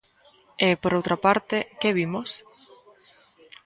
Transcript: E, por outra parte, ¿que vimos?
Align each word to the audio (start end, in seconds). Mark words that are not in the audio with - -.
E, 0.67 0.69
por 0.81 0.91
outra 0.97 1.17
parte, 1.25 1.57
¿que 1.79 1.95
vimos? 1.97 2.29